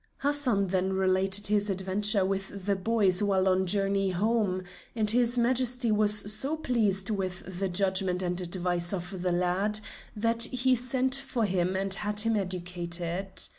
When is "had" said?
11.93-12.21